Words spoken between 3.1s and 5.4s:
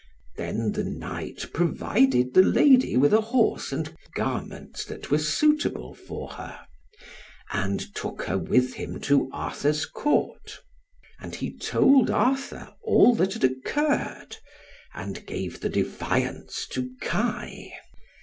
a horse and garments that were